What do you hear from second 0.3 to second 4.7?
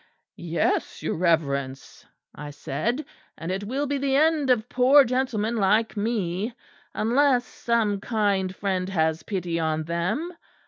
"'Yes, your Reverence,' I said, 'and it will be the end of